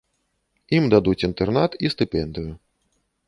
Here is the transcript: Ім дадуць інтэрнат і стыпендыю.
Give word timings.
Ім 0.77 0.87
дадуць 0.93 1.25
інтэрнат 1.27 1.71
і 1.87 1.93
стыпендыю. 1.97 2.51